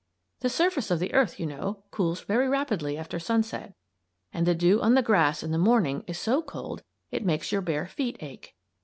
[0.39, 3.75] The surface of the earth, you know, cools very rapidly after sunset
[4.33, 6.81] and the dew on the grass in the morning is so cold
[7.11, 8.55] it makes your bare feet ache.